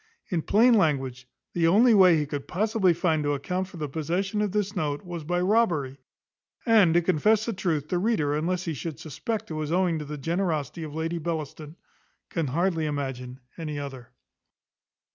In 0.29 0.41
plain 0.41 0.73
language, 0.73 1.27
the 1.53 1.67
only 1.67 1.93
way 1.93 2.17
he 2.17 2.25
could 2.25 2.47
possibly 2.47 2.91
find 2.91 3.21
to 3.21 3.33
account 3.35 3.67
for 3.67 3.77
the 3.77 3.87
possession 3.87 4.41
of 4.41 4.51
this 4.51 4.75
note, 4.75 5.03
was 5.05 5.23
by 5.23 5.39
robbery: 5.39 5.99
and, 6.65 6.95
to 6.95 7.03
confess 7.03 7.45
the 7.45 7.53
truth, 7.53 7.89
the 7.89 7.99
reader, 7.99 8.33
unless 8.33 8.63
he 8.65 8.73
should 8.73 8.97
suspect 8.99 9.51
it 9.51 9.53
was 9.53 9.71
owing 9.71 9.99
to 9.99 10.05
the 10.05 10.17
generosity 10.17 10.81
of 10.81 10.95
Lady 10.95 11.19
Bellaston, 11.19 11.75
can 12.31 12.47
hardly 12.47 12.87
imagine 12.87 13.41
any 13.59 13.77
other. 13.77 14.09